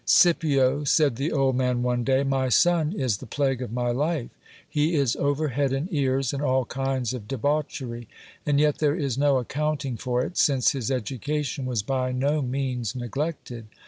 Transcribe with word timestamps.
Scipio, 0.03 0.83
said 0.83 1.15
the 1.15 1.31
old 1.31 1.55
man 1.55 1.83
one 1.83 2.03
day, 2.03 2.23
my 2.23 2.49
son 2.49 2.91
is 2.91 3.17
the 3.17 3.27
plague 3.27 3.61
of 3.61 3.71
my 3.71 3.91
life. 3.91 4.31
He 4.67 4.95
is 4.95 5.15
over 5.17 5.49
head 5.49 5.71
and 5.71 5.87
ears 5.93 6.33
in 6.33 6.41
all 6.41 6.65
kinds 6.65 7.13
of 7.13 7.27
debauchery: 7.27 8.07
and 8.43 8.59
yet 8.59 8.79
there 8.79 8.95
is 8.95 9.15
no 9.15 9.37
accounting 9.37 9.97
for 9.97 10.23
it, 10.23 10.39
since 10.39 10.71
his 10.71 10.89
education 10.89 11.67
was 11.67 11.83
by 11.83 12.11
no 12.13 12.41
means 12.41 12.95
neglected. 12.95 13.67